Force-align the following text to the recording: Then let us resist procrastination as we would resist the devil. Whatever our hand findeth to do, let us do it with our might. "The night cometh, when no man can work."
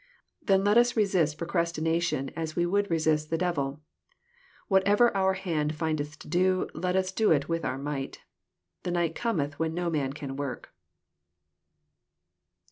Then 0.41 0.63
let 0.63 0.79
us 0.79 0.97
resist 0.97 1.37
procrastination 1.37 2.31
as 2.35 2.55
we 2.55 2.65
would 2.65 2.89
resist 2.89 3.29
the 3.29 3.37
devil. 3.37 3.81
Whatever 4.67 5.15
our 5.15 5.33
hand 5.33 5.75
findeth 5.75 6.17
to 6.17 6.27
do, 6.27 6.67
let 6.73 6.95
us 6.95 7.11
do 7.11 7.29
it 7.29 7.47
with 7.47 7.63
our 7.63 7.77
might. 7.77 8.21
"The 8.81 8.89
night 8.89 9.13
cometh, 9.13 9.59
when 9.59 9.75
no 9.75 9.91
man 9.91 10.13
can 10.13 10.35
work." 10.35 10.73